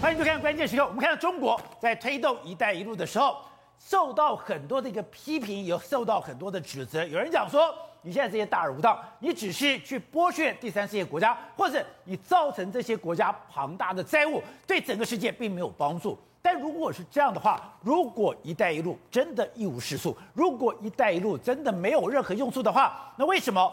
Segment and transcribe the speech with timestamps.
[0.00, 0.82] 欢迎收看关键时刻。
[0.82, 3.36] 我们看到中国在推动“一带一路”的时候，
[3.78, 7.04] 受到很多的一个批评，也受到很多的指责。
[7.04, 16.18] 有人讲说，你现在这些大而无当，你只是去剥削第三世界国家，或者你造成这些国家庞大的债务，对整个世界并没有帮助。
[16.40, 23.70] 但如果是这样的话，如果“一带一路”真的一无是处，如果“一带一路”真的没有任何用处的话，那为什么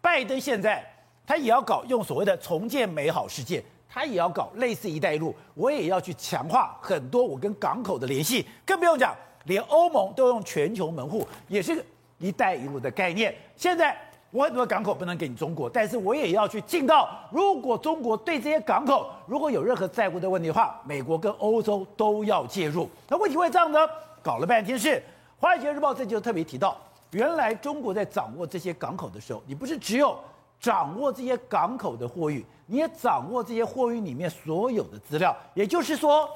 [0.00, 0.82] 拜登现在
[1.26, 3.62] 他也要搞用所谓的重建美好世界？
[3.90, 9.14] 他也要搞类似“一带一路”，我也要去强化很多我跟港口的联系，更不用讲，
[9.46, 11.84] 连欧盟都用全球门户，也是
[12.18, 13.34] “一带一路”的概念。
[13.56, 13.96] 现在
[14.30, 17.08] 我很多港口不能给你中国，但是我也要去进到。
[17.32, 22.88] 如果中国对这些港口如果有任何债务的问题的话，美国跟欧洲都要介入。
[23.08, 23.78] 那问题会这样呢？
[24.22, 24.88] 搞了半天是
[25.40, 26.76] 《华尔街日报》这就特别提到，
[27.12, 30.18] 原来中国在掌握这些港口的时候，你不是只有。
[30.60, 35.36] 掌握这些港口的货运，你也掌握这些货运里面所有的资料。
[35.54, 36.28] 也就是说，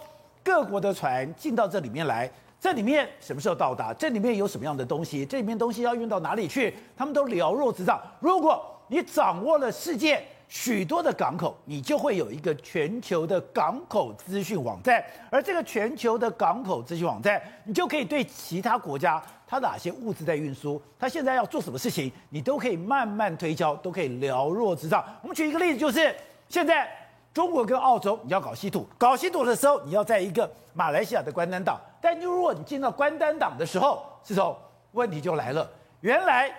[0.44, 3.92] 各国的船进到这里面来，这里面什么时候到达？
[3.92, 5.26] 这里面有什么样的东西？
[5.26, 6.72] 这里面东西要运到哪里去？
[6.96, 8.00] 他们都了若指掌。
[8.20, 15.02] 如果你掌握了世界许多的港口，你就会有一个全球的港口资讯网站。
[15.30, 19.20] 而这个全球的港口资讯网站，你就可以对其他国家。
[19.52, 20.80] 它哪些物资在运输？
[20.98, 22.10] 它现在要做什么事情？
[22.30, 25.04] 你都可以慢慢推敲，都可以了若指掌。
[25.20, 26.16] 我们举一个例子，就是
[26.48, 26.90] 现在
[27.34, 31.78] 中国跟澳洲，你要搞稀土，搞稀土的时候，你要在一个马来西亚的关丹岛。
[32.00, 34.58] 但如果你进到关丹岛的时候，是说
[34.92, 35.68] 问题就来了。
[36.00, 36.50] 原来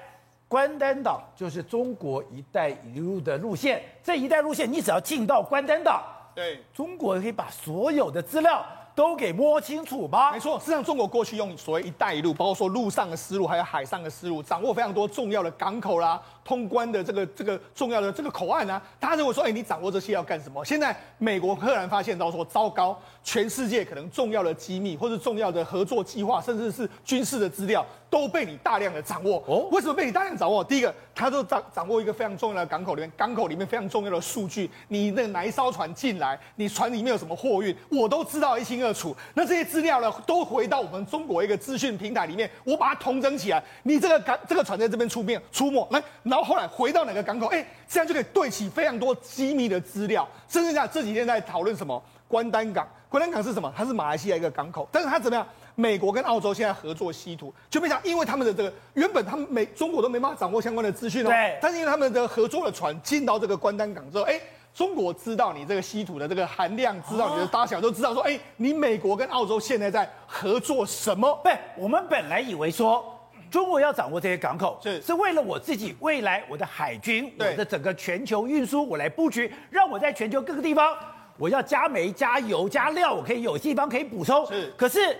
[0.47, 3.81] 关丹岛就是中国“一带一路”的路线。
[4.03, 6.03] 这一带路线，你只要进到关丹岛，
[6.35, 8.63] 对，中国可以把所有的资料。
[8.95, 10.31] 都给摸清楚吧。
[10.31, 18.81] 没错，实际上，中国过去用所谓“一带一路”，包括说陆上的丝路，还有海上的丝路，掌握非常多重要的港口啦、通关的这个这个重要的这个口岸啊。
[18.99, 20.63] 大家认为说，哎，你掌握这些要干什么？
[20.63, 27.85] 现在美国赫然发现到说，糟糕，全世界可能重要的机密或者重要的合作计划，甚至是军事的资料。
[28.09, 29.67] 都被你大量的掌握哦？
[29.71, 30.63] 为什么被你大量掌握？
[30.63, 39.15] 第一个，他都掌掌握一个非常重要的港口里面，港口里面非常重要的数据，你那哪一艘船进来，你船里面有什么货运，我都知道一清二楚。
[39.33, 43.63] 那这些资料呢，都回到我们中国一个资讯平台里面，我把它统整起来。
[43.81, 47.45] 你这个港这个船在这边出面出没，来，然后后来回到哪个港口？
[47.49, 50.27] 哎，这样就可以对齐非常多机密的资料。
[50.49, 52.01] 甚至讲这几天在讨论什么？
[52.27, 53.71] 关丹港，关丹港是什么？
[53.77, 55.47] 它是马来西亚一个港口，但是它怎么样？
[55.75, 64.41] 美国跟澳洲现在合作稀土，就没想因为他们的这个原本他们美中国都没办法掌握相关的资讯哦，对，但是因为他们的合作的船进到这个关丹港之后，哎，
[64.73, 71.39] 中国知道你这个稀土的这个含量，知道你的大小，都知道说，哎，你美国跟澳洲现在在合作什么？
[71.43, 73.05] 不，我们本来以为说
[73.53, 74.99] 中国要掌握这些港口，是。
[74.99, 80.97] 是为了我自己未来我的海军，我的整个全球运输，我来布局，让我在全球各个地方，
[81.37, 85.15] 我要加煤、加油、加料，我可以有地方可以补充，是，可是。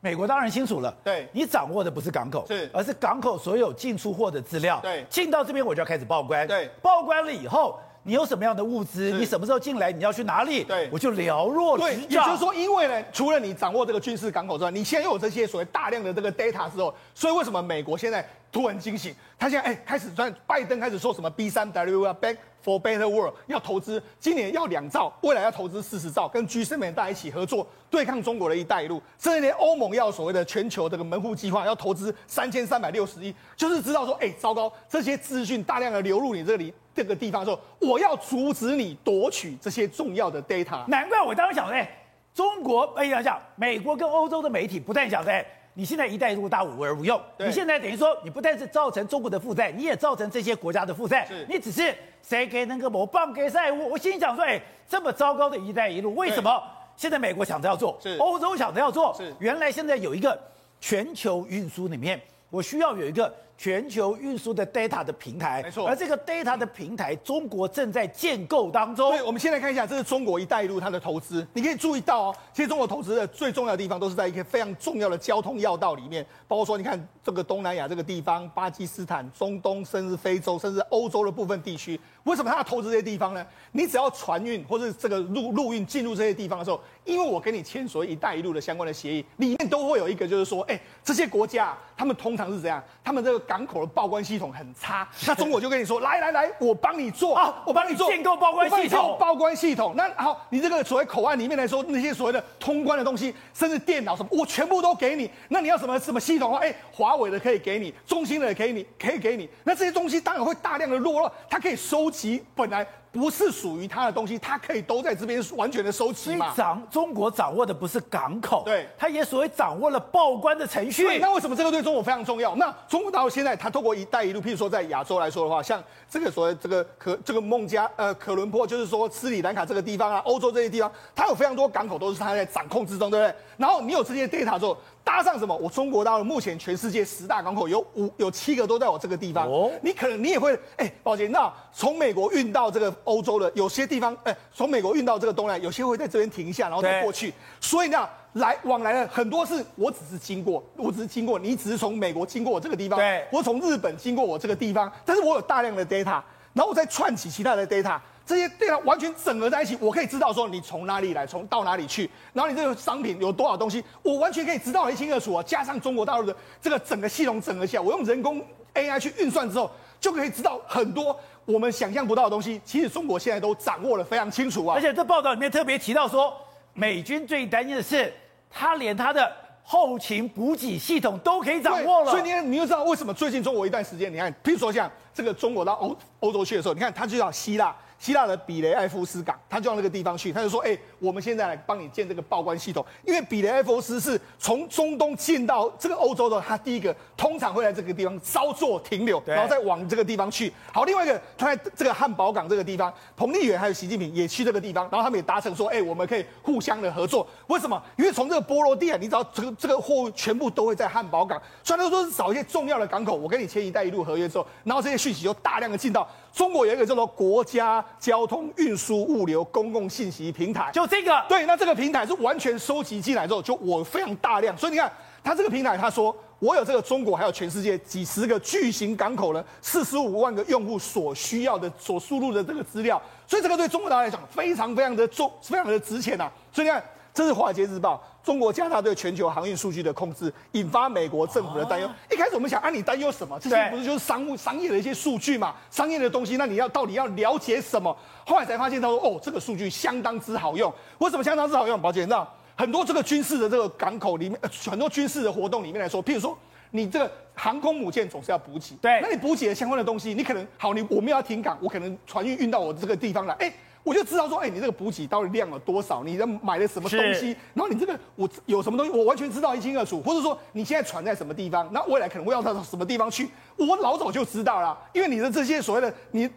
[0.00, 19.14] 美国当然清楚了，对，你掌握的不是港口，是，而是港口所有进出货的资料，对，进到这边我就要开始报关，对，报关了以后，你有什么样的物资，你什么时候进来，你要去哪里，对，我就了若指也就是说，因为呢，除了你掌握这个军事港口之外，你现在又有这些所谓大量的这个 data 之后，所以为什么美国现在突然惊醒？
[19.38, 40.84] 他现在哎开始在拜登开始说什么 B 三 W 啊 Back For Better World 要投资，今年要两兆，未来要投资四十兆，跟 G7 大家一起合作对抗中国的一带一路，甚至连欧盟要所谓的全球这个门户计划要投资三千三百六十亿，就是知道说，哎，糟糕，这些资讯大量的流入你这里这个地方的时候，我要阻止你夺取这些重要的 data。
[40.88, 41.88] 难怪我当时想说，哎，
[42.34, 45.44] 中国哎呀讲，美国跟欧洲的媒体不断讲的。
[45.78, 51.28] 你现在一带一路大无而无用，你现在等于说你不但是造成中国的负债，你也造成这些国家的负债。
[51.48, 53.90] 你只是谁给那个某棒给债务？
[53.90, 56.60] 我心想说，哎，这么糟糕的一带一路，为什么
[56.96, 59.16] 现在美国想着要做，欧洲想着要做？
[59.38, 60.36] 原来现在有一个
[60.80, 63.32] 全球运输里面，我需要有一个。
[63.58, 69.10] 全球运输的 data 的平台，没错，而这个 data 的平台，中国正在建构当中。
[69.10, 71.44] 对，我们先来看一下，这是中国“一带一路”它的投资。
[71.52, 81.98] 你可以注意到哦，其实中国投资的最重要的地方都是在一个非常重要的交通要道里面，包括说，你看这个东南亚这个地方，巴基斯坦、中东，甚至非洲，甚至欧洲的部分地区。
[82.22, 83.44] 为什么他要投资这些地方呢？
[83.72, 92.80] 你只要船运或者这个陆陆运进入这些地方的时候，因为我跟你签所谓“一带一路”的相关的协议，里面都会有一个，就是说，哎，这些国家他们通常是怎样？
[93.02, 99.94] 他们这个港口的报关系统很差，那中国就跟你说，来来来，我帮你做啊，我帮你做建构报关系统，报关系统。
[99.96, 105.30] 那好，你这个所谓口岸里面来说，那些所谓的通关的东西，甚至电脑什么，我全部都给你。
[105.48, 106.60] 那你要什么什么系统啊？
[106.62, 109.48] 哎，华为的可以给你，中兴的也可以你，可以给你。
[109.64, 112.86] 那这些东西当然会大量的落落，它可以收集本来。
[113.18, 116.54] 不是属于他的东西，他可以都在这边完全的收集嘛。
[116.56, 121.02] 掌中国掌握的不是港口，对，他也所谓掌握了报关的程序。
[121.02, 122.54] 对，那为什么这个对中国非常重要？
[122.54, 133.34] 那中国大陆现在他透过“一带一路”，譬如说在亚洲来说的话，像这个所谓这个可这个孟加呃可伦坡，就是说斯里兰卡这个地方啊，欧洲这些地方，它有非常多港口都是他在掌控之中，对不对？
[133.56, 134.76] 然后你有这些 data 之后。
[135.08, 135.56] 搭上什么？
[135.56, 139.48] 我中国大陆目前全世界十大港口有五有七个都在我这个地方。
[139.48, 147.32] 哦，你可能你也会哎，宝杰，那从美国运到这个欧洲的有些地方，哎，从美国运到这个东南，有些会在这边停一下，然后再过去。
[147.58, 152.98] 所以呢，来往来的很多是，我只是经过，我只是经过，你只是从美国经过我这个地方。
[152.98, 156.20] 对，我从日本经过我这个地方，但是我有大量的 data，
[156.52, 157.98] 然后我再串起其他的 data。
[158.28, 165.42] 这些对它完全整合在一起，我可以知道说你从哪里来，从到哪里去，然后你这个商品有多少东西，我完全可以知道一清二楚啊！
[165.42, 168.44] 加上中国大陆的这个整个系统整合起来，我用人工
[168.74, 172.60] AI 去运算之后，就可以知道很多我们想象不到的东西。
[172.66, 174.74] 其实中国现在都掌握的非常清楚啊！
[174.74, 176.36] 而且这报道里面特别提到说，
[176.74, 178.12] 美军最担心的是，
[178.50, 179.32] 他连他的
[179.62, 182.10] 后勤补给系统都可以掌握了。
[182.10, 187.74] 所以你看，你就知道为什么最近中国一段时间，你看，譬如说像这个中国到欧欧洲去的时候，你看他就要希腊。
[187.98, 200.52] 希腊的比雷埃夫斯港，他就到那个地方去，他就说：“哎、欸，我们现在来帮你建这个报关系统，因为比雷埃夫斯是从中东进到这个欧洲的，他第一个通常会在这个地方稍作停留，然后再往这个地方去。
[200.72, 207.26] 好，另外一个他在这个汉堡港这个地方，彭丽媛还有习近平也去这个地方，然后他们也达成说：哎、欸，我们可以互相的合作。
[207.48, 207.82] 为什么？
[207.96, 216.08] 因为从这个波罗的海，你知道这个这个货物全部都会在汉堡港，虽然说是找一些重要的港口，我跟你签“一带一路”合约之后，然后这些讯息就大量的进到。”
[216.38, 221.20] 中国有一个叫做国家交通运输物流公共信息平台，就这个。
[221.28, 224.56] 对，那这个平台是完全收集进来之后，就我非常大量。
[224.56, 224.88] 所以你看，
[225.24, 236.30] 它这个平台，他说我有这个中国还有全世界几十个巨型港口呢，四十五万个用户所需要的、所输入的这个资料，所以这个对中国大陆来讲非常非常的重，非常的值钱呐。
[236.52, 236.80] 所以你看。
[237.18, 241.90] 这是《华尔街日报》，中国加大对全球航运数据的控制，引发美国政府的担忧。
[242.12, 243.36] 一开始我们想，啊，你担忧什么？
[243.40, 245.52] 这些不是就是商务、商业的一些数据嘛？
[245.68, 247.92] 商业的东西，那你要到底要了解什么？
[248.24, 250.72] 后来才发现，他说，哦，这个数据相当之好用。
[250.98, 251.82] 为什么相当之好用？
[251.82, 256.38] 宝杰，你知道，很多这个军事的这个港口里面，呃，很多军事的活动里面来说，譬如说，
[256.70, 263.52] 你这个航空母舰总是要补给，对，那你补给的相关的东西，你可能好，你我们要停港，我可能船运运到我这个地方来，哎。
[263.82, 266.02] 我就知道说，哎、欸，你这个补给到底量有多少？
[266.04, 267.36] 你的买了什么东西？
[267.54, 270.00] 然后你这个我有什么东西，我完全知道一清二楚。
[270.02, 271.68] 或者说你现在船在什么地方？
[271.72, 273.30] 那未来可能会要到什么地方去？
[273.56, 276.28] 我老早就知道了，因为你的这些所谓的你。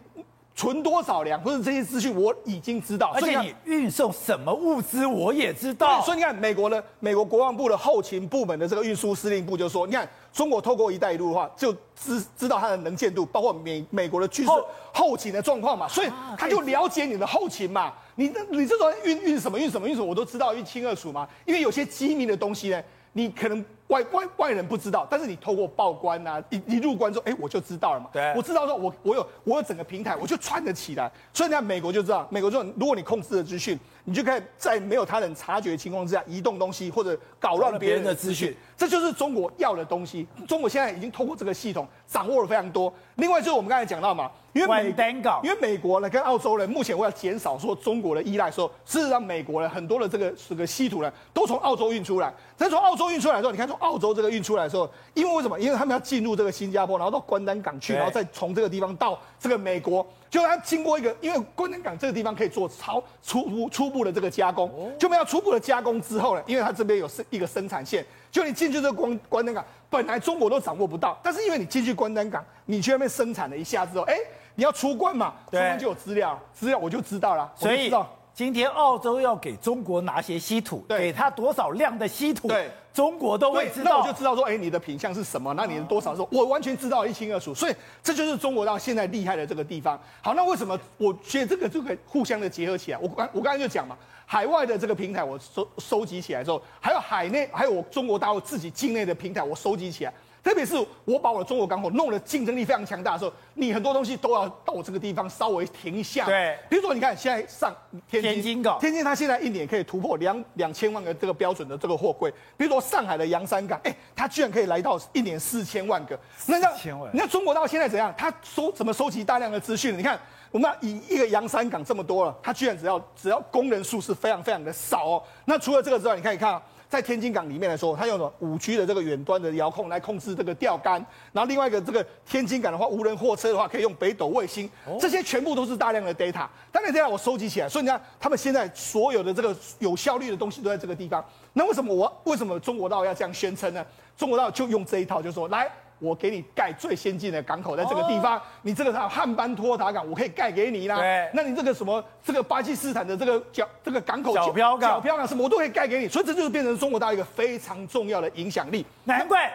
[0.54, 6.02] 存多少粮，或者这些资讯我已经知道，而且你运送什么物资我也知道。
[6.02, 14.52] 所以你看，美国的美国国防部的后勤部门的这个运输司令部就说，你看中国透过“一带一路”的话，就知知道它的能见度，包括美美国的军事
[14.92, 17.92] 后勤的状况嘛，所以他就了解你的后勤嘛。
[18.16, 21.26] 你你这种运运什么运什么运什么，我都知道一清二楚嘛。
[21.46, 22.82] 因为有些机密的东西呢，
[23.12, 23.64] 你可能。
[23.92, 28.08] 外外外人不知道，但是你透过报关啊，一一入关之后，哎，我就知道了嘛。
[28.10, 31.12] 对，我知道说我，我我有我有整个平台，我就串得起来。
[31.34, 38.56] 所以你看，美国就知道，美国就如果你控制了资讯，你就可以在没有他人察觉的情况之下移动东西，或者搞乱别人的资讯。
[38.76, 40.26] 这就是中国要的东西。
[40.48, 42.92] 中国现在已经透过这个系统掌握了非常多。
[43.16, 52.32] 另外就是我们刚才讲到嘛，因为美因为美国呢跟澳洲人目前为了减少说中国的依赖说，说事实上美国呢很多的这个这个稀土呢都从澳洲运出来。
[52.58, 55.58] 但从澳洲运出来的时候，你看从澳洲这个运出来的时候，因为为什么？
[55.58, 68.06] 因为他们要进入这个新加坡，然后到关丹港去，然后再从这个地方到这个美国，就要经过一个，因为关丹港这个地方可以做超初步初步的这个加工，就没有初步的加工之后呢，因为它这边有生一个生产线。
[68.30, 74.16] 就你进去这个关关丹港，本来中国都掌握不到，但是因为你进去关丹港，你去那边生产了一下之后，哎，
[74.54, 77.52] 你要出关嘛，出关就有资料，资料我就知道了。
[77.54, 77.92] 所以
[78.34, 83.90] 今天澳洲要给中国拿些稀土，给他多少量的稀土，对，中国都会知道。
[83.90, 85.52] 那我就知道说，哎，你的品相是什么？
[85.52, 87.54] 那你的多少时候，我完全知道一清二楚。
[87.54, 90.00] 所以这就是中国到现在厉害的这个地方。
[90.22, 92.98] 好，那为什么我觉得这个就可以互相的结合起来？
[92.98, 93.96] 我刚我刚才就讲嘛。
[94.24, 100.12] 海外的这个平台我收收集起来之后，还有海内，还有我中国大陆自己境内的平台我收集起来。
[100.42, 106.26] 特别是我把我的中国港口弄得竞争力非常强大的时候，你很多东西都要到我这个地方稍微停一下。
[106.26, 107.72] 对，比如说你看现在上
[108.08, 112.28] 天津，天津港，天津它现在一年可以突破两两千万个这个标准的这个货柜。
[112.56, 116.18] 比如说上海的洋山港，哎，它居然可以来到一年四千万个。
[116.46, 116.72] 那像，
[117.12, 118.12] 你看中国到现在怎样？
[118.18, 119.96] 它收怎么收集大量的资讯？
[119.96, 120.18] 你看。
[120.50, 125.22] 我们要以一个洋山港这么多了，它居然只要只要工人数是非常非常的少哦。
[125.46, 126.60] 那除了这个之外，你可以看。
[126.92, 134.68] 在天津港里面来说，它用了五 G 的这个远端的遥控来控制这个钓竿，然后另外一个这个天津港的话，无人货车的话可以用北斗卫星，
[135.00, 136.46] 这些全部都是大量的 data。
[136.70, 141.24] 大量 data 我收集起来，所以你看，他们现在所有的这个有效率的东西都在这个地方。
[141.54, 143.82] 那为什么我为什么中国道要这样宣称呢？
[144.14, 145.72] 中国道就用这一套，就说来。
[146.02, 150.96] 我给你盖最先进的港口，在这个地方，哦、你这个叫汉班托塔港，我可以盖给你啦。
[150.96, 158.84] 对，那你这个什么，这个巴基斯坦的这个角，这个港口角漂港，角漂港什么我都可以盖给你，所以这就是变成中国大陆一个非常重要的影响力。
[159.04, 159.48] 难怪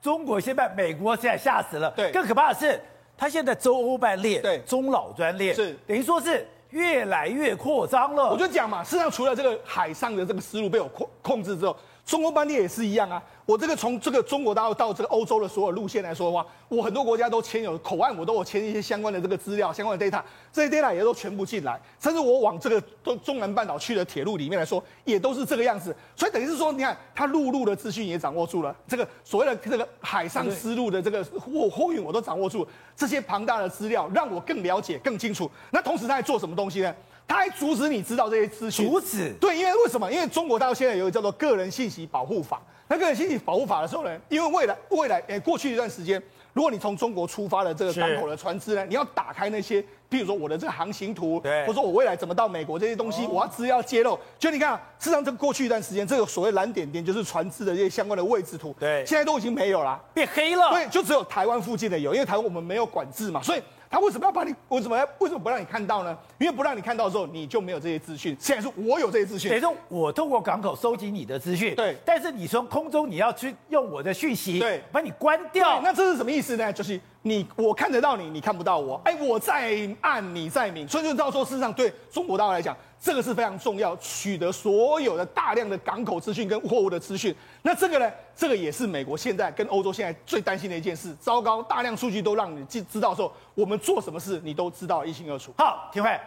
[0.00, 1.90] 中国现在美国现在吓死了。
[1.90, 2.80] 对，更可怕的是，
[3.16, 8.30] 他现在洲欧班列，对，中老专列是等于说是越来越扩张了。
[8.30, 11.76] 我就讲嘛，事实上除了这个海上的这个思路被我控控制之后。
[12.06, 25.96] 中欧班列也是一样啊，我这个从这个中国大陆到这个欧洲的所有路线来说的话，我很多国家都签有口岸，我都有签一些相关的这个资料、相关的 data，这些 data 也都全部进来，甚至我往这个中中南半岛去的铁路里面来说，也都是这个样子。
[26.14, 35.50] 所以等于是说，你看他陆路的资讯也掌握住了，这个所谓的这个海上丝路的这个货货运我都掌握住，这些庞大的资料让我更了解、更清楚。
[35.70, 36.94] 那同时他在做什么东西呢？
[37.26, 39.32] 他还阻止你知道这些资讯，阻止？
[39.40, 40.12] 对，因为为什么？
[40.12, 42.58] 因为中国大陆现在有一个叫做《个人信息保护法》。
[42.88, 46.20] 那个人信息保护法的时候呢，因为未来未来诶过去一段时间，
[46.54, 54.18] 如果你从中国出发的这个港口的船只呢，你要打开那些，比如说我的这个航行图，对，或者说我未来怎么到美国这些东西，我要资料揭露。
[54.38, 60.70] 就你看，事实上这过去一段时间，这个所谓蓝点点就是船只的这些相关的位置图，对，现在都已经没有了，变黑了。
[60.70, 63.62] 对，就只有台湾附近的有，因为台湾我们没有管制嘛，所以。
[63.90, 64.54] 他为什么要把你？
[64.68, 65.08] 为什么要？
[65.18, 66.16] 为什么不让你看到呢？
[66.38, 68.36] 因为不让你看到之后，你就没有这些资讯。
[68.38, 71.96] 现在是我有这些资讯，等于说我通过港口收集你的资讯，对。
[72.04, 75.80] 但是你从空中你要去用我的讯息，对，把你关掉。
[75.82, 76.72] 那这是什么意思呢？
[76.72, 77.00] 就是。
[77.22, 78.98] 你我看得到你，你看不到我。
[79.04, 87.34] 哎，我在暗，你在明，所以就到时候，事实上对中国大陆来讲，这个是非常重要，取得所有的大量的港口资讯跟货物的资讯。
[87.62, 91.14] 那这个呢，这个也是美国现在跟欧洲现在最担心的一件事。
[91.20, 95.52] 糟糕，大量数据都让你知知道的时候，我们做什么事你都知道一清二楚。
[95.56, 96.18] 好，廷慧。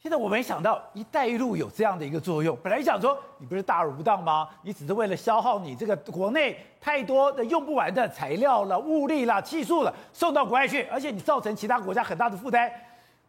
[0.00, 2.58] 现在我没想到“一带一路”有这样的一个作用。
[2.60, 4.48] 本来想说你不是大而无当吗？
[4.62, 12.68] 你只是为了消耗你这个国内太多的用不完的材料了、物力了、技术了，送到国外去，而且你造成其他国家很大的负担。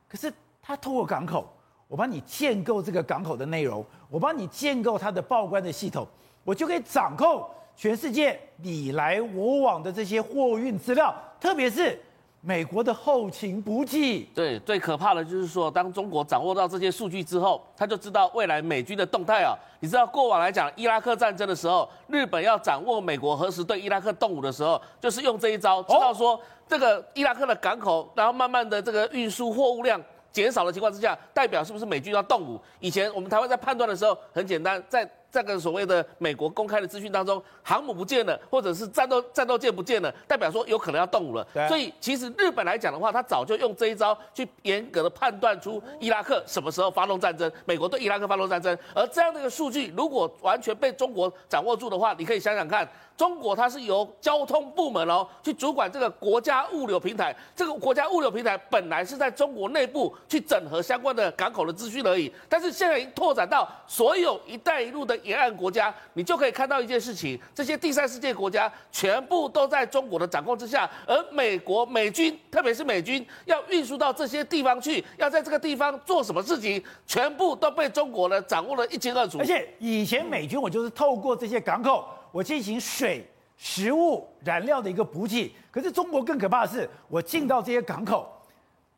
[0.09, 1.47] 可是他透过港口，
[1.93, 6.07] 我帮你建构这个港口的内容，我帮你建构它的报关的系统，
[6.43, 7.45] 我就可以掌控
[7.75, 12.01] 全世界你来我往的这些货运资料，特别是。
[12.45, 19.55] 美国的后勤补给，对，最可怕的就是说，当中国掌握到这些数据之后，他就知道未来美军的动态啊。
[19.79, 30.01] 你知道过往来讲，伊拉克战争的时候，日本要掌握美国何时对伊拉克动武的时候，就是用这一招，知道说这个伊拉克的港口，然后慢慢的这个运输货物量
[30.33, 32.59] 减少的情况之下，代表是不是美军要动武？
[32.81, 35.09] 以前我们台湾在判断的时候很简单，在。
[35.33, 41.43] 这个所谓的美国公开的资讯当中，航母不见了，或者是战斗战斗舰不见了，代表说有可能要动武了。
[41.51, 48.77] 对所以其实日本来讲的话，他早就用这一招去严格的判断出伊拉克什么时候发动战争，美国对伊拉克发动战争。
[48.93, 52.87] 而这样的一个数据，如果完全被中国掌握住的话，你可以想想看。
[53.15, 79.39] 中国它是由交通部门哦去主管这个国家物流平台，这个国家物流平台本来是在中国内部去整合相关的港口的资讯而已，但是现在已经拓展到所有“一带一路”的沿岸国家，你就可以看到一件事情：这些第三世界国家全部都在中国的掌控之下，而美国美军，特别是美军要运输到这些地方去，要在这个地方做什么事情，全部都被中国呢掌握了一清二楚。
[79.39, 82.07] 而且以前美军我就是透过这些港口。
[82.33, 83.23] 我进行水、
[83.57, 88.27] 食物、燃料的一个补给，可是中国更可怕的是，我进到这些港口，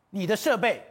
[0.08, 0.82] 你的设备、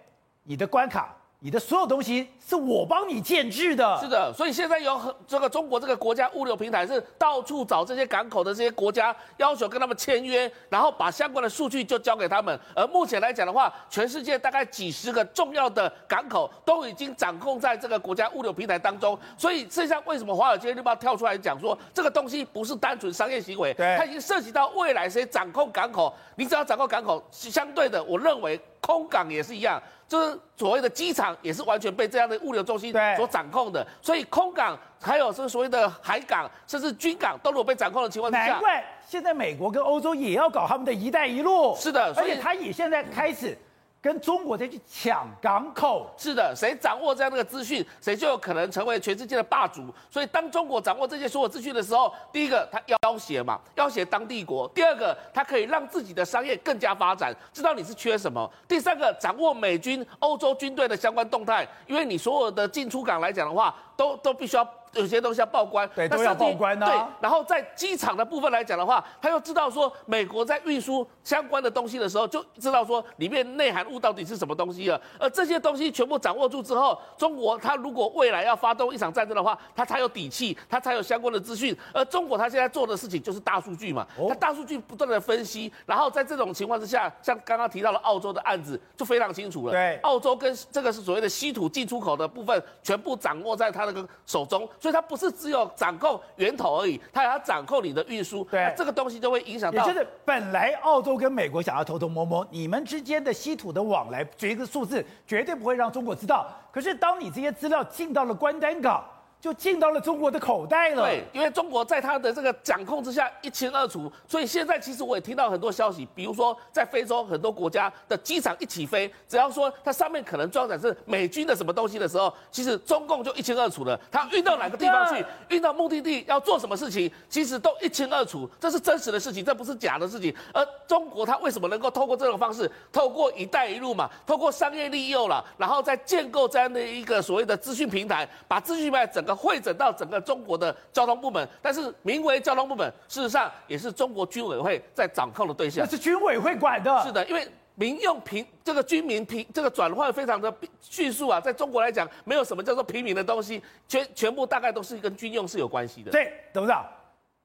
[0.44, 1.18] 你的关卡。
[1.39, 12.60] 你的所有东西是我帮你建制的，是的，所以现在有很这个中国这个国家物流平台是到处找这些港口的这些国家，要求跟他们签约，然后把相关的数据就交给他们。
[12.75, 19.18] 而目前来讲的话，全世界大概几十个重要的港口都已经掌控在这个国家物流平台当中。
[19.38, 26.12] 所以，实际上为什么《华尔街日报》跳出来讲说，这个东西不是单纯商业行为，对，它已经涉及到未来谁掌控港口。
[26.36, 29.82] 你只要掌控港口，相对的，我认为空港也是一样。
[30.08, 41.75] 就是所谓的机场也是完全被这样的物流中心所掌控的，所以空港还有是所谓的海港，甚至军港都有被掌控的情况之下，难怪现在美国跟欧洲也要搞他们的一带一路。
[41.75, 43.58] 是的，而且他也现在开始
[44.05, 46.07] 跟中国再去抢港口。
[46.15, 49.91] 是的，谁掌握这样的资讯，谁就有可能成为全世界的霸主。
[50.12, 64.63] 所以当中国掌握这些所有资讯的时候，第一个他要挟嘛，要挟当地国；第二个，他可以让自己的商业更加发展，知道你是缺什么；第三个，掌握美军、欧洲军队的相关动态，因为你所有的进出港来讲的话，都都必须要。
[64.95, 66.91] 有些东西要报关，对，都要报关呢、啊。
[66.91, 74.99] 对，然后在机场的部分来讲的话，他又知道说美国在运输相关的东西的时候，就知道说里面内含物到底是什么东西了。
[75.19, 81.75] 而这些东西全部掌握住之后，中国他如果未来要发动一场战争的话，他才有底气，他才有相关的资讯。
[81.93, 89.71] 而中国他现在做的事情就是大数据嘛，他大数据不断的分析，然后在这种情况之下，像刚刚提到了澳洲的案子就非常清楚了。
[89.73, 95.65] 对，澳洲跟这个是所谓的稀土进出口的部分，全部掌握在他那个手中，所以它不是只有。
[95.75, 99.84] 掌控源头而已，它还要掌控你的运输，对，这个东西就会影响到。
[99.84, 106.48] 也就是本来澳洲跟美国想要偷偷摸摸，你们之间的稀土的往来，决个数字，绝对不会让中国知道。
[106.72, 109.04] 可是当你这些资料进到了关丹港。
[109.39, 111.04] 就进到了中国的口袋了。
[111.04, 124.00] 对，因为中国在他的这个掌控之下一清二楚，所以现在其实我也听到很多消息，比如说在非洲很多国家的机场一起飞，只要说它上面可能装载是美军的什么东西的时候，其实中共就一清二楚了。
[124.12, 130.34] 它运到哪个地方去，运到目的地要做什么事情，其实都一清二楚，这是真实的事情，这不是假的事情。
[130.51, 139.35] 而中国它为什么能够透过这种方式，透过“一带一路”嘛，透过商业利诱了，然后再建构这样的一个所谓的资讯平台，把资讯平台整个。
[139.36, 145.84] 汇整到整个中国的交通部门，但是名为交通部门，事实上也是中国军委会在掌控的对象。
[145.84, 147.04] 那是军委会管的。
[147.04, 156.10] 是的，因为民用平这个军民平这个转换非常的迅速啊，在中国来讲，没有什么叫做平民的东西，全全部大概都是跟军用是有关系的。
[156.10, 156.86] 对，董事长，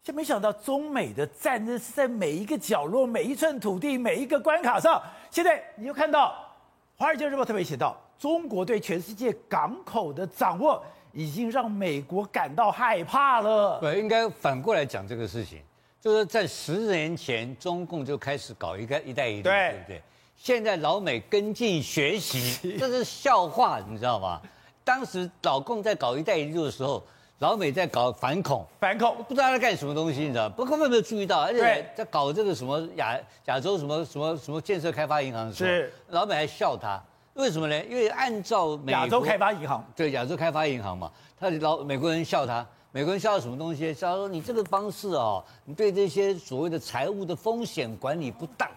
[0.05, 5.03] 就没想到中美的战争是在每一个角落、每一寸土地、每一个关卡上。
[5.31, 6.29] 现在你就看到
[7.01, 10.81] 《华尔街日报》特别写到，中国对全世界港口的掌握。
[11.13, 13.79] 已经让美国感到害怕了。
[13.81, 15.61] 不，应该反过来讲这个事情，
[16.01, 20.03] 就是在十年前，中共就开始搞一个“一带一路”，对，对不对？
[20.37, 24.41] 现在老美跟进学习， 这是笑话，你知道吗？
[24.83, 27.03] 当时老共在搞“一带一路”的时候，
[27.41, 30.55] 老美在搞反恐，反恐不知道在干什么东西，你知道吗？
[30.57, 35.65] 不过根本没有注意到，而且在搞这个什么亚亚洲什么什么什么建设开发银行的时
[36.09, 37.03] 候，老美还笑他。
[37.41, 37.85] 为什么呢？
[37.87, 43.95] 因为按照美亚洲开发银行，对亚洲开发银行嘛，他老美国人笑他，美国人笑他什么东西？
[43.95, 48.69] 笑他说你这个方式哦，你对这些所谓的财务的风险管理不当，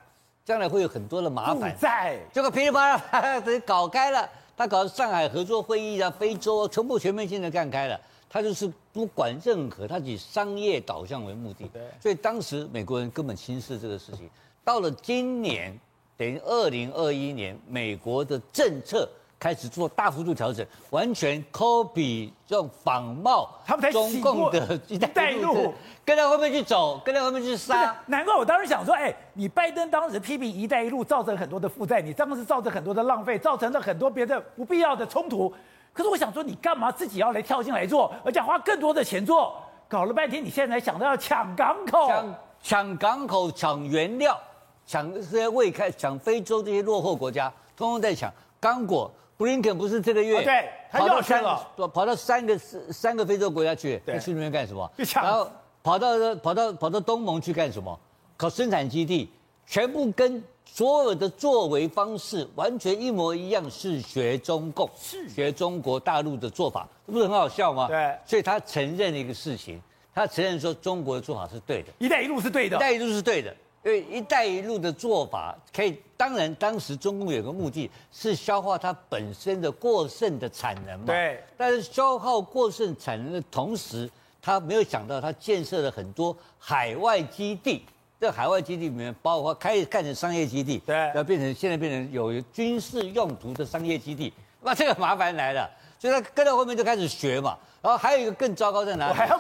[0.46, 1.76] 将来会有很多的麻烦。
[1.78, 8.00] 在结果噼里啪啦 等于搞开了，他搞上海合作会议啊，非洲啊全部全面性的干开了，
[8.30, 11.68] 他就是不管任何，他以商业导向为目的。
[11.68, 14.30] 对，所以当时美国人根本轻视这个事情。
[14.64, 15.78] 到了今年。
[16.16, 25.74] 等于二零二一年，美国的政策开始做大幅度调整，完全 copy 这种仿冒他们才中共的一带一路，
[26.06, 27.96] 跟在后面去走，跟在后面去杀。
[28.06, 35.54] 难怪我当时想说，哎，你拜登当时批评一带一路造成很多的负债，你当时造成很多的浪费，造成了很多别的不必要的冲突。
[35.92, 39.56] 可是我想说，你干嘛自己要来跳进来做，而且花更多的钱做？
[39.90, 44.40] 搞了半天，你现在才想到要抢港口，抢抢港口，抢原料。
[44.86, 49.12] 抢这些未开，抢非洲这些落后国家，通通在抢刚果。
[49.36, 54.90] 布林肯不是这个月、哦、对跑到三个，跑到三个三个非洲国家去，对去那边干什么？
[55.16, 55.50] 然后
[55.82, 58.00] 跑到跑到跑到东盟去干什么？
[58.38, 59.30] 搞生产基地，
[59.66, 67.88] 全部跟所有的作为方式完全一模一样，是学中共，是学中国大陆的做法，这不是很好笑吗？
[67.88, 69.82] 对，所以他承认了一个事情，
[70.14, 73.54] 他承认说中国的做法是对的，一带一路是对的，一带一路是对的。
[73.84, 81.06] 因为“一带一路”的做法可以，当然当时中共有个目的是消化它本身的过剩的产能嘛。
[81.08, 81.44] 对。
[81.58, 84.10] 但是消耗过剩产能的同时，
[84.42, 87.86] 他没有想到他建设了很多海外基地。
[88.22, 94.32] 这海外基地里面包括开始干成商业基地，对，要变成现在变成有军事用途的商业基地。
[94.62, 95.70] 那这个麻烦来了，
[96.00, 97.58] 所以他跟到后面就开始学嘛。
[97.82, 99.12] 然后还有一个更糟糕在哪里？
[99.12, 99.38] 我还要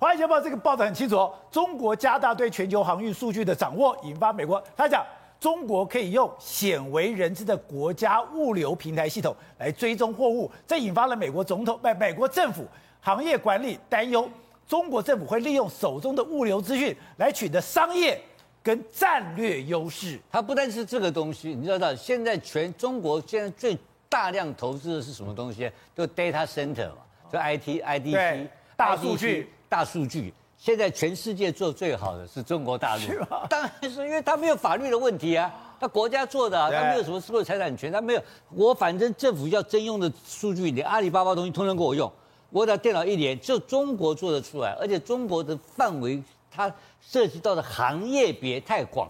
[0.00, 5.04] 华尔街日报》这个报道很清楚哦，中国加大对全球航运数据的掌握，引发美国他讲，
[5.38, 12.66] 中国可以用鲜为人知的国家物流平台系统来追踪货物，这引发了美国总统、美美国政府
[13.02, 14.26] 行业管理担忧，
[14.66, 18.18] 中国政府会利用手中的物流资讯来取得商业
[18.62, 20.18] 跟战略优势。
[20.32, 23.76] 它不但是这个东西，你知道，现在全中国现在最
[24.08, 25.70] 大量投资的是什么东西？
[25.94, 29.52] 就 data center 嘛，就 IT、IDC、大数据。
[29.70, 33.02] 大数据现在全世界做最好的是中国大陆，
[33.48, 38.22] 当然是因为他没有法律的问题啊，他国家做的、啊，他没有什么私有财产权，他没有。
[38.50, 42.12] 我反正政府要征用的数据，连阿里巴巴东西通通给我用，
[42.50, 49.08] 我的电脑一连，就中国做得出来，而且中国的范围，它涉及到的行业别太广，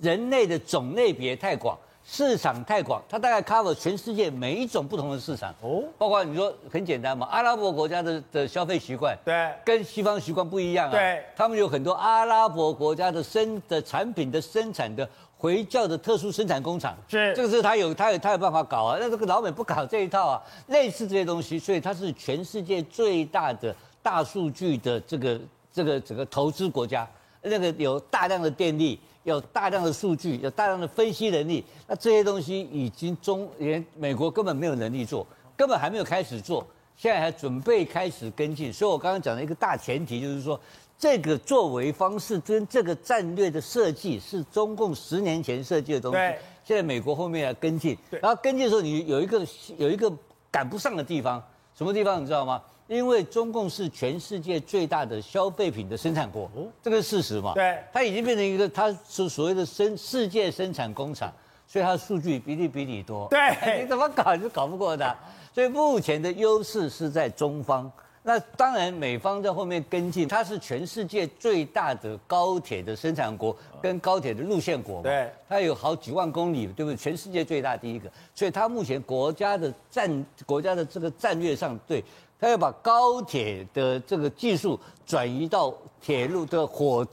[0.00, 1.76] 人类的种类别太广。
[2.06, 5.54] 市场太广，它大概 cover 全世界每一种不同的市场。
[5.62, 25.40] 哦，包括你说很简单嘛，阿拉伯国家的的消费习惯，对，跟西方习惯不一样啊，对，他们有很多阿拉伯国家的生的产品的生产的回教的特殊生产工厂，是，这个是他有他有他有办法搞啊，那这个老美不搞这一套啊，类似这些东西，所以它是全世界最大的大数据的这个
[25.72, 27.08] 这个整个投资国家，
[27.40, 29.00] 那个有大量的电力。
[29.24, 36.64] 有大量的数据，有大量的分析能力，那这些东西已经中连美国根本没有能力做，根本还没有开始做，
[36.96, 38.72] 现在还准备开始跟进。
[38.72, 40.58] 所以我刚刚讲的一个大前提就是说，
[40.98, 49.46] 这个作为方式跟这个战略的设计是中共十年前设计的东西，对，现在美国后面要跟进，然后跟进的时候你有一个
[49.78, 50.12] 有一个
[50.50, 51.42] 赶不上的地方，
[51.74, 52.62] 什么地方你知道吗？
[52.86, 56.50] 因为中共是全世界最大的消费品的生产国，
[56.82, 57.54] 这个是事实嘛？
[57.54, 61.32] 对，它已经变成一个，它是所谓的生世界生产工厂，
[61.66, 63.26] 所以它的数据比例比你多。
[63.28, 65.16] 对，你怎么搞就搞不过它。
[65.54, 67.90] 所以目前的优势是在中方，
[68.22, 75.04] 那当然美方在后面跟进，它是全世界最大的高铁的生产国，跟高铁的路线国嘛。
[75.04, 76.96] 对，它有好几万公里，对不对？
[76.96, 82.04] 全世界最大第一个，所以它目前国家的战国家的这个战略上对。
[82.40, 87.06] 他要把高铁的这个技术转移到铁路的火，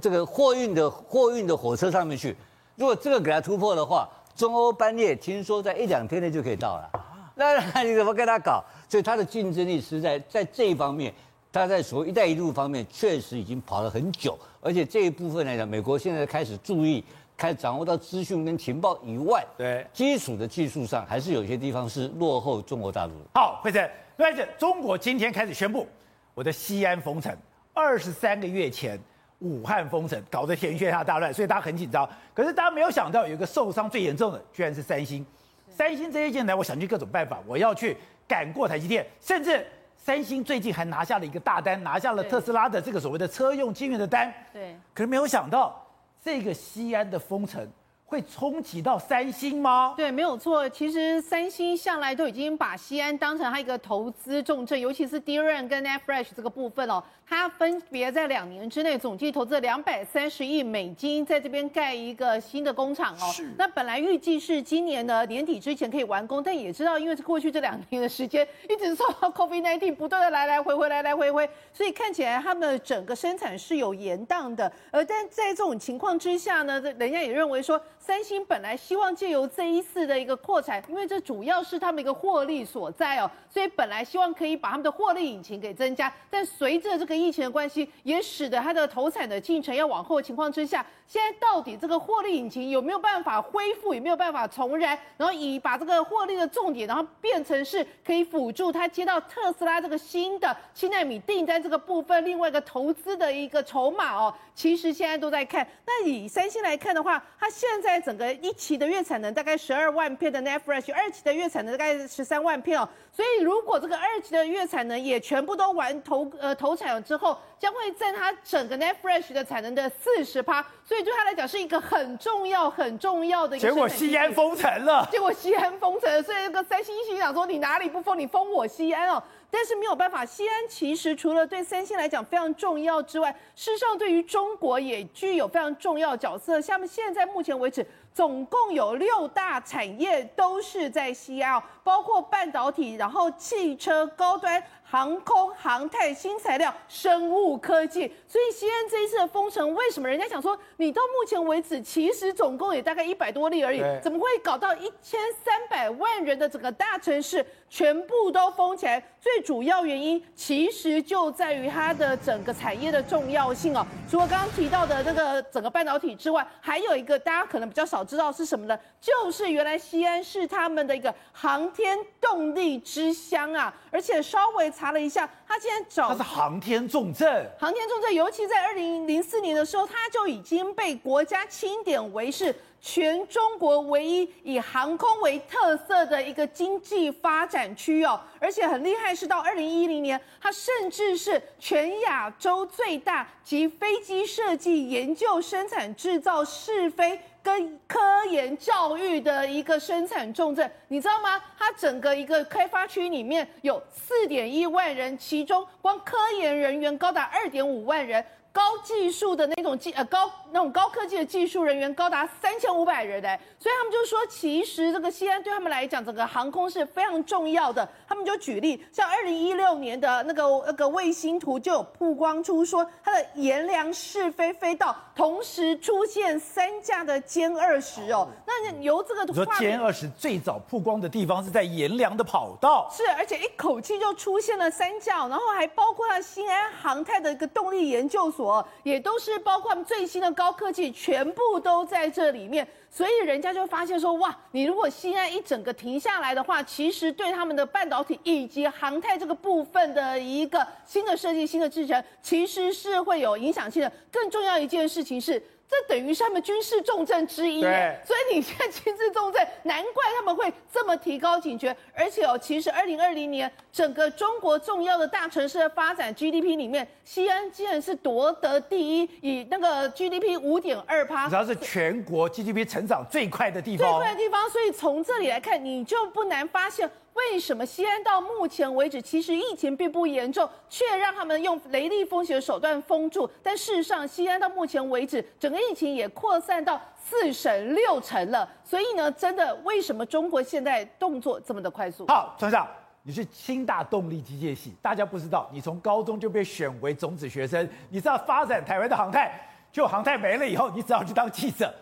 [0.00, 2.36] 这个货运的货运的火车上面去。
[2.76, 6.90] 如果这个给他突破的话，中欧班列听说在一两天内就可以到了。
[7.34, 8.62] 那你怎么跟他搞？
[8.88, 11.12] 所以他的竞争力实在在这一方面，
[11.52, 14.38] 他在所谓“一带一路”方面确实已经跑了很久。
[14.60, 17.04] 而且这一部分来讲，美国现在开始注意，
[17.36, 23.26] 开始掌握到资讯跟情报以外，对基础的技术上，还是有些地方是落后中国大陆的。
[23.34, 23.88] 好，慧珍。
[24.16, 25.86] 对，中国今天开始宣布，
[26.32, 27.36] 我的西安封城。
[27.74, 28.98] 二十三个月前，
[29.40, 32.08] 武汉封城，搞得天下大乱，所以大家很紧张。
[32.32, 35.24] 可是大家没有想到，有一个受伤最严重的，居然是三星。
[35.68, 37.94] 三星这些年来，我想尽各种办法，我要去
[38.26, 39.06] 赶过台积电。
[39.20, 44.32] 甚至三星最近还拿下了一个大单，拿下了特斯拉的这个所谓的车用晶圆的单。
[44.54, 44.74] 对。
[44.94, 45.85] 可是没有想到，
[46.26, 47.70] 这个西安的封城。
[48.06, 49.92] 会冲击到三星吗？
[49.96, 50.68] 对，没有错。
[50.68, 57.02] 其实三星向来都已经把西安当成它一个投资重镇，尤其是 DRAM 跟 NAND Flash 这个部分哦。
[57.28, 63.32] 它分别在两年之内总计投资两百三十亿美金，在这边盖一个新的工厂哦。
[63.32, 63.52] 是。
[63.58, 74.70] 那本来预计是今年的年底之前可以完工，但也知道因为过去这两年的时间一直受到 COVID-19 不断的来来回回来来回回，所以看起来他们整个生产是有延宕的。
[74.92, 77.82] 呃但在这种情况之下呢，人家也认为说。
[78.06, 105.66] 三星本来希望借由这一次的一个扩产，因为这主要是他们一个获利所在哦，所以本来希望可以把他们的获利引擎给增加，但随着这个疫情的关系，也使得它的投产的进程要往后的情况之下，现在到底这个获利引擎有没有办法恢复，有没有办法重燃，然后以把这个获利的重点，然后变成是可以辅助他接到特斯拉这个新的七纳米订单这个部分，另外一个投资的一个筹码哦，其实现在都在看。
[105.84, 107.95] 那以三星来看的话，它现在。
[108.00, 112.88] 整个一期的月产能大概十二万片的 NAND Flash，二期的月产能大概十三万片哦。
[113.12, 120.64] 所以如果这个二期的月产能也全部都完投呃投产了之后，将会占它整个 NAND Flash 的产能的四十趴。
[120.84, 123.68] 所以对他来讲是一个很重要很重要的一个。
[123.68, 125.08] 结果西安封城了。
[125.10, 128.16] 结果西安封城了，所以那个三星一心想说：“你哪里不封？
[128.16, 136.60] 你封我西安哦。”但是没有办法，西安其实除了对三星来讲非常重要之外，事实上对于中国也具有非常重要角色。
[136.60, 144.62] 像现在目前为止，总共有六大产业都是在西安，包括半导体，然后汽车、高端。
[144.88, 159.02] 航空、航太、新材料、生物科技，所以西安这一次的封城，为什么人家想说你到目前为止其实总共也大概一百多例而已，怎么会搞到一千三百万人的整个大城市全部都封起来？
[159.20, 163.84] 最主要原因其实就在于它的整个产业的重要性哦。
[164.08, 168.78] 除了刚刚提到的那个整个半导体之外，还有一个大家可能比较少知道是什么呢？
[169.00, 174.72] 就是原来西安是他们的一个航天动力之乡啊，而且稍微。
[174.76, 197.18] 查了一下，他竟然找他是航天重镇，航天重镇，尤其在二零零四年的时候，他就已经被国家钦点为是全中国唯一以航空为特色的一个经济发展区哦，而且很厉害，是到二零一零年，它甚至是全亚洲最大及飞机设计、研究、生产、制造、试飞。
[197.46, 201.40] 跟科研教育的一个生产重镇，你知道吗？
[201.56, 208.24] 它整个一个开发区里面有四点一万人，其中光科研人员高达二点五万人。
[208.56, 217.86] 高技术的那种技呃高那种高科技的技术人员高达三千五百人哎，所以他们就说，其实这个西安对他们来讲，整个航空是非常重要的。
[218.08, 228.26] 他们就举例，像二零一六年的那个那个卫星图就有曝光出说，它的阎良试飞飞到同时出现三架的歼二十哦。
[228.46, 238.45] 那由这个图说歼二十最早曝光的地方是在阎良的跑道，是，而且一口气就出现了三架，然后还包括了新安航太的一个动力研究所。
[238.82, 253.92] 也都是包括最新的高科技，全部都在这里面，所以人家就发现说，哇，你如果西安一整个停下来的话，其实对他们的半导体以及航太这个部分的一个新的设计、新的制程，其实是会有影响性的。
[254.10, 255.42] 更重要一件事情是。
[255.68, 261.76] 这等于是他们军事重镇之一，所以你现在军事重镇，难怪他们会这么提高警觉。
[261.92, 274.48] 而且哦，其实二零二零年整个中国重要的大城市的发展 GDP 里面，西安竟然是夺得第一，以那个 GDP 五点二趴，主要是全国 GDP 成长最快的地方，最快的地方。
[274.48, 276.88] 所以从这里来看，你就不难发现。
[277.16, 283.28] 为什么西安到目前为止其实疫情并不严重，却让他们用雷厉风行的手段封住？
[283.42, 288.48] 但事实上，西安到目前为止，整个疫情也扩散到四省六城了。
[288.62, 292.06] 所以呢，真的为什么中国现在动作这么的快速？
[292.06, 292.68] 好，船长，
[293.02, 297.66] 你是清大动力机械系，大家不知道，你从高中就被选为种子学生。
[297.88, 299.32] 你知道发展台湾的航太，
[299.72, 301.72] 就航太没了以后，你只好去当记者。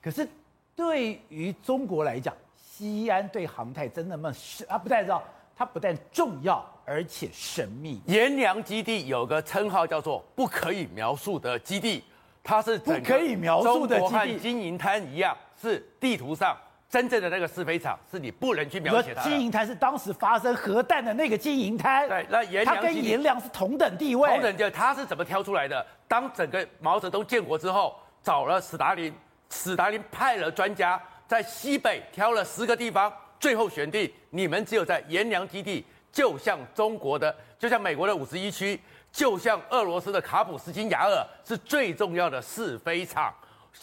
[0.00, 0.28] 可是
[0.76, 2.34] 对于中国来讲，
[2.76, 4.66] 西安对航太真的那么神？
[4.68, 5.22] 他不但知道，
[5.56, 8.02] 它不但重要，而且神秘。
[8.06, 12.02] 阎良基地有个称号叫做“不可以描述的基地”，
[12.42, 16.56] 它是不可以描述的基地，和金银滩一样，是地图上
[16.90, 19.22] 真正的那个试飞场，是你不能去描写它。
[19.22, 22.08] 金银滩是当时发生核弹的那个金银滩。
[22.08, 24.28] 对，那盐凉它跟阎良是同等地位。
[24.30, 25.86] 同等就它是怎么挑出来的？
[26.08, 29.14] 当整个毛泽东建国之后，找了史达林，
[29.48, 31.00] 史达林派了专家。
[31.26, 38.78] 在西北挑了十个地方，最后选定你们只有在阎良基地，就像中国的，就像美国的五十一区，
[39.10, 43.34] 就像俄罗斯的卡普斯金雅尔，是最重要的试飞场，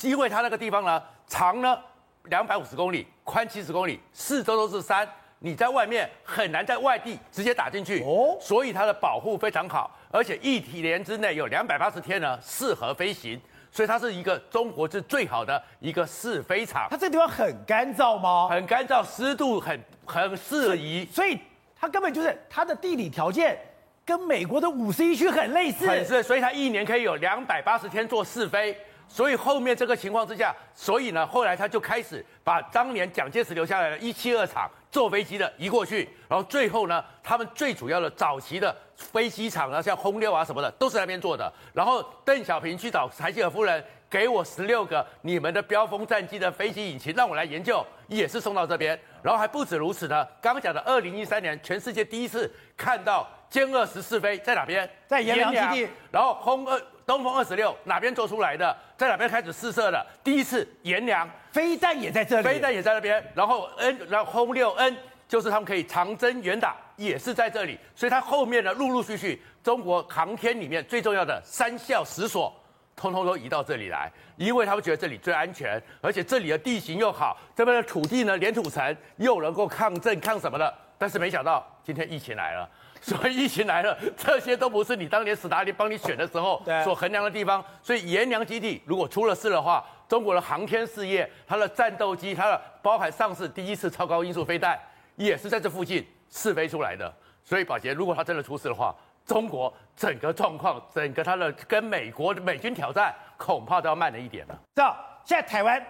[0.02, 1.78] 因为它那个地方呢，长呢
[2.26, 5.08] 两百五十公里，宽七十公里，四周都是山，
[5.40, 13.42] 你在外面很难在外地直接打进去哦，所以它的保护非常好，而且一体连之内有两百八十天呢适合飞行。
[13.72, 16.88] 所以它是一个中国是最好的一个试飞场。
[16.90, 18.50] 它这地方很干燥吗？
[18.50, 21.08] 很干燥，湿度很很适宜。
[21.12, 21.40] 所以
[21.80, 23.58] 它根本就是它的地理条件
[24.06, 25.88] 跟美国的五十一区很类似。
[25.88, 28.76] 很是，所以它一年可以有两百八十天做试飞。
[29.14, 41.52] 所以后面这个情况之下，所以呢，后来他就开始把当年蒋介石留下来的一七二厂坐飞机的移过去，然后最后呢，他们最主要的早期的飞机场呢，像轰六啊什么的，都是那边做的。
[41.74, 48.98] 然后邓小平去找柴契尔夫人，给我十六个你们的标风战机的飞机引擎，让我来研究，也是送到这边。
[49.22, 54.90] 然后还不止如此呢，刚刚讲的二零一三年，全世界第一次看到歼二十试飞在哪边？
[55.06, 55.92] 在阎良基地。
[56.10, 56.82] 然后轰二。
[57.12, 58.74] 东风二十六哪边做出来的？
[58.96, 60.06] 在哪边开始试射的？
[60.24, 63.22] 第一次阎良飞弹也在这里，飞弹也在那边。
[63.36, 64.96] 然后 N，然后轰六 N
[65.28, 67.78] 就是他们可以长征远打，也是在这里。
[67.94, 72.56] 所以它后面呢，陆陆续续，中国航天里面最重要的三校十所，
[72.96, 80.74] 通通都移到这里来，因为他们觉得这里最安全，而且这里的地形又好，这边的土地呢，连土层又能够抗震抗什么的。
[80.98, 82.70] 但是没想到今天疫情来了。
[83.04, 87.64] 所以疫情来了，这些都不是你当年史达林帮你选的时候所衡量的地方。
[87.82, 94.80] 所以阎良基地如果出了事的话，中国的航天事业、它的战斗机、它的包含上市第一次超高音速飞弹，
[95.16, 97.12] 也是在这附近试飞出来的。
[97.44, 104.54] 所以宝杰，如果它真的出事的话，中国整个状况、整个它的跟美国的美军挑战，恐怕都要慢了一点了。
[104.76, 105.84] 知道现在台湾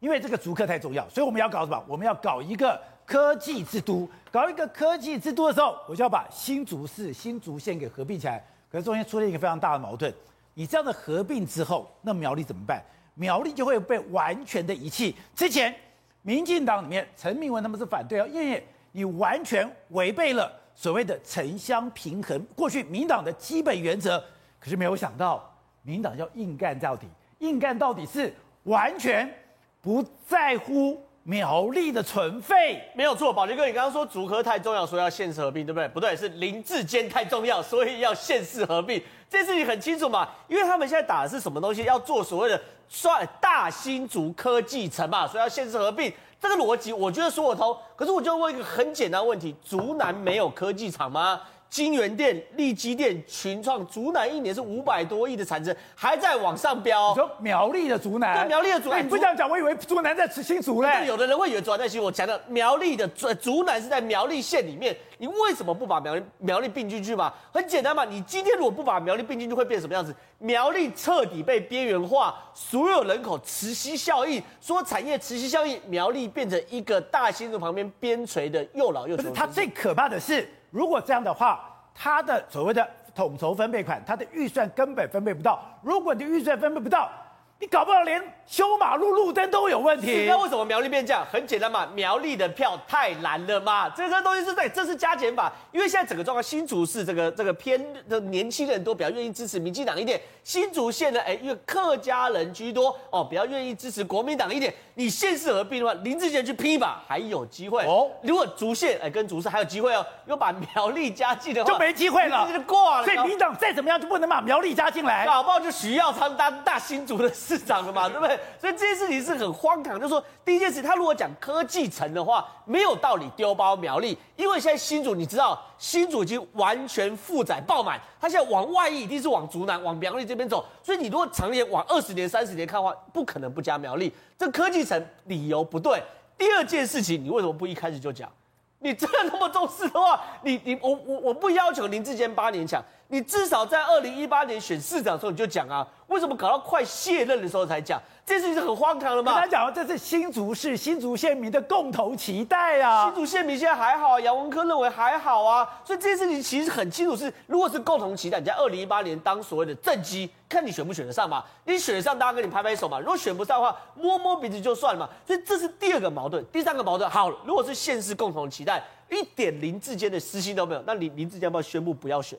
[0.00, 1.84] 因为这个逐客太重要，所以我们要搞什么？
[1.86, 2.80] 我们要搞一个。
[3.06, 8.44] 科技之都，搞一个科技之都的时候，我就要把新竹市、新竹县给合并起来。
[8.68, 10.12] 可是中间出现一个非常大的矛盾，
[10.54, 12.82] 你这样的合并之后，那苗栗怎么办？
[13.14, 15.14] 苗栗就会被完全的遗弃。
[15.34, 15.74] 之前
[16.22, 24.22] 民进党里面陈明文他们是反对哦，因为你完全违背了所谓的城乡平衡，过去民党的基本原则。
[24.58, 25.48] 可是没有想到，
[25.82, 27.06] 民党要硬干到底，
[27.38, 29.32] 硬干到底是完全
[29.80, 31.00] 不在乎。
[31.28, 32.80] 苗栗的存废。
[32.94, 35.88] 没有错，宝杰哥，你刚刚说竹科太重要，所以要县市合并，对不对？
[35.88, 39.02] 不对，是林志坚太重要，所以要县市合并。
[39.28, 41.82] 这事情很清楚嘛，因为他们现在打的是什么东西？
[41.82, 46.12] 要做所谓的算大新竹科技城嘛，所以要县市合并。
[46.38, 47.76] 这个逻辑我觉得说得通。
[47.96, 51.40] 可是我就问一个很简单问题：竹南没有科技厂吗？
[51.76, 57.10] 京元电、力积电、群创、竹南一年是五百多亿的产值，还在往上飙。
[57.10, 58.34] 你说苗栗的竹南？
[58.34, 59.04] 对，苗栗的竹南。
[59.04, 61.04] 你不这样讲，我以为竹南在新竹嘞。
[61.06, 62.06] 有的人会以为竹南在新竹。
[62.06, 67.30] 我讲的苗栗的竹竹南是在苗栗县里面，你为什么不把苗栗苗栗并进去嘛？
[67.52, 70.14] 很简单嘛，你今天如果不把苗栗并进去，会变什么样子？
[70.38, 79.30] 苗栗彻底被边缘化，所有人口磁吸效应，说产业磁吸效应，苗栗变成一个大新竹旁边边陲的又老又穷。
[79.34, 80.48] 它最可怕的是。
[80.70, 81.60] 如果这样的话，
[81.94, 85.62] 他的所谓的统筹分配款，他的预算根本分配不到。
[85.82, 87.10] 如果你的预算分配不到，
[87.58, 90.26] 你搞不好连修马路路灯都有问题。
[90.28, 91.24] 那为什么苗栗变这样？
[91.32, 93.88] 很简单嘛，苗栗的票太难了嘛。
[93.88, 95.50] 这个东西是在，这是加减法。
[95.72, 100.20] 因为现在整个状况，新竹市这个这个偏的年轻人都比较愿意支持民进党一点。
[100.44, 104.74] 新竹县呢，哎，因为客家人居多哦，比较愿意支持国民党一点。
[104.98, 108.10] 你县市合并的话，林智坚去拼一把还有机会哦。
[108.22, 113.04] 如果竹县哎跟竹市还有机会哦，如果把苗栗加进的话，就没机会了，就挂了。
[113.04, 117.26] 所以民党再怎么样就不能把苗栗加进来，搞不好就徐耀昌当大新竹的。
[117.34, 118.38] 市长了嘛，对不对？
[118.58, 120.00] 所以这件事情是很荒唐。
[120.00, 130.64] 就是说，第一件事，他如果讲科技城的话，没有道理丢包苗栗，因为现在新竹，你知道，新竹已经完全负载爆满，他现在往外溢一定是往竹南、往苗栗这边走。
[130.82, 134.12] 所以你如果常年往二十年、三十年看的话，不可能不加苗栗。
[134.38, 136.02] 这科技城理由不对。
[136.38, 138.30] 第二件事情，你为什么不一开始就讲？
[138.78, 145.86] 你真的那么重视的话，你你我我我不要求林志坚八年抢，你至少在二零一八年选市长的时候你就讲啊。
[146.08, 148.00] 为什么搞到快卸任的时候才讲？
[148.24, 149.32] 这事情是很荒唐的吗？
[149.32, 153.06] 跟他讲，这是新竹市新竹县民的共同期待啊！
[153.06, 161.44] 新竹县民现在还好，杨文科认为还好啊，所以这件事情其实很清楚是，如果是共同期待，你在二零一八年当所谓的政绩，看你选不选得上嘛？
[161.64, 165.08] 你选得上，大家跟你拍拍手嘛；如果选不上的话，摸摸鼻子就算了嘛。
[165.26, 172.38] 所以这是第二个矛盾，第三个矛盾，好，如果是县市共同期待，一点林志坚的私心都没有，那林林志坚要不要宣布不要选？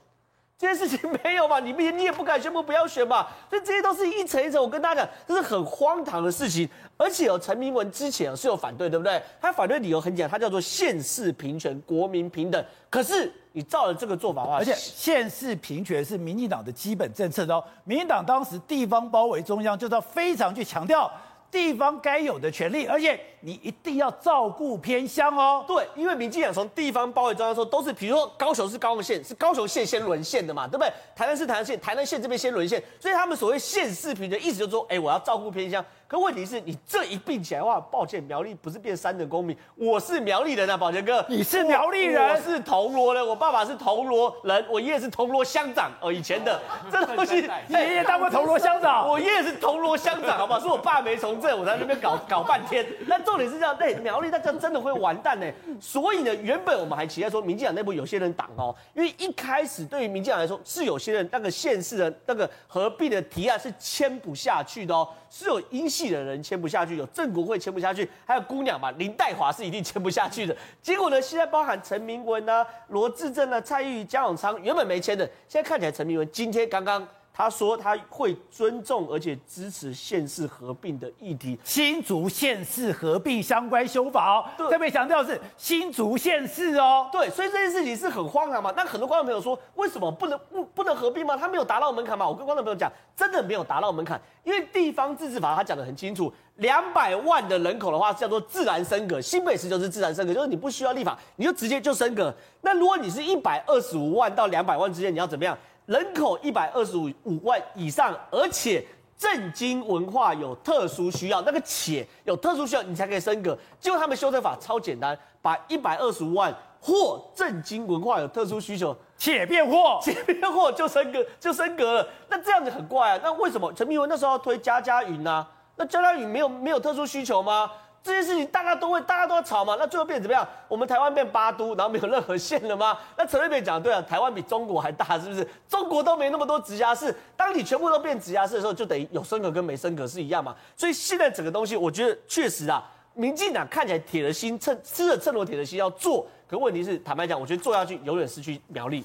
[0.58, 1.60] 这件事情没有嘛？
[1.62, 3.28] 你不你也不敢宣布不要选嘛？
[3.50, 4.62] 所以这些都是一层一层。
[4.62, 6.68] 我跟大家讲，这是很荒唐的事情。
[6.98, 9.22] 而且有陈明文之前是有反对，对不对？
[9.40, 12.66] 他反对理由很简单，他叫做县市平权、国民平等。
[12.90, 17.64] 可是你照了这个做法的话，而且县市平权是民进党的基本政策哦。
[17.84, 21.12] 民进党当时地方包围中央，就是要非常去强调。
[21.50, 23.18] 地方该有的权利，而且
[23.48, 25.64] 你一定要照顾偏乡哦。
[25.66, 30.92] 对，因为民进党从地方包围中央的时候，都是比如说高雄是高雄县，是高雄县先沦陷的嘛，对不对？
[31.16, 35.84] 台南是台南县，台南县这边先沦陷，所以他们所谓县市平的意思就是说，哎，我要照顾偏乡。
[36.10, 46.60] 可问题是你这一并起来的话，抱歉，苗栗不是变三等公民，我是苗栗人啊，宝杰哥，你是苗栗人，我是铜锣人，我爸爸是铜锣人，我爷爷是铜锣乡长哦，以前的
[46.92, 50.60] 这东西，你爷爷当过铜锣乡长，我爷爷是铜锣乡长，好不好？
[50.60, 52.86] 是我爸没从政，我在那边搞搞半天。
[53.06, 55.46] 那重点是这样，哎，苗栗那这样真的会完蛋呢。
[55.80, 65.08] 所以呢，原本我们还期待说，民进党内部有些人挡哦，因为一开始对于民进党来说，是有些人那个县市的那个合并的提案是签不下去的哦。
[65.30, 70.56] 是有英系的人签不下去，有正国会签不下去，还有姑娘嘛，林黛华是一定签不下去的。
[70.82, 77.06] 结果呢，现在包含陈明文啊、罗致政啊、蔡玉、江永昌，原本没签的，现在看起来陈明文今天刚刚。
[77.38, 84.46] 他说他会尊重而且支持县市合并的议题，新竹县市合并相关修法哦。
[84.58, 87.08] 对，特别强调是新竹县市哦。
[87.12, 88.74] 对，所以这件事情是很荒唐嘛。
[88.76, 91.38] 那很多观众朋友说，为什么不能不不能合并吗？
[91.38, 92.28] 他没有达到门槛嘛？
[92.28, 102.34] 我跟观众朋友讲，真的没有达到门槛，因为地方自治法他讲得很清楚，两百万的人口的话叫做自然升格，新北市就是自然升格，就是你不需要立法，你就直接就升格。
[102.62, 105.56] 那如果你是一百二十五万到两百万之间，你要怎么样？
[105.88, 108.86] 人口一百二十五五万以上，而且
[109.18, 113.58] 正经文化有特殊需要，那个且有特殊需要，你才可以升格。
[113.80, 122.08] 结果他们修正法超简单，把一百二十五万或正经文化有特殊需求，且变或，且变或就升格 就升格了。
[122.30, 123.20] 那这样子很怪啊。
[123.24, 125.48] 那为什么陈明文那时候要推家家云呢？
[125.78, 127.72] 那家家云没有没有特殊需求吗？
[128.08, 129.76] 这件事情大家都会，大家都要吵嘛。
[129.78, 130.48] 那最后变怎么样？
[130.70, 132.98] 我们台湾变八都，然后没有任何县了吗？
[133.18, 135.46] 那陈瑞平讲对啊，台湾比中国还大，是不是？
[135.68, 140.56] 中国都没那么多直辖市，当你全部都变直辖市的时候，就等于有升格跟没升格是一样嘛。
[140.78, 142.82] 所以现在整个东西，我觉得确实啊，
[143.14, 149.04] 民进党看起来铁了心，趁吃了秤砣铁了心要做，可问题是，坦白讲，我觉得做下去永远失去苗栗。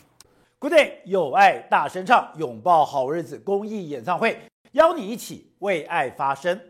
[0.60, 4.40] Good day，有爱大声唱，拥抱好日子公益演唱会，
[4.72, 6.60] 邀你一起为爱发声。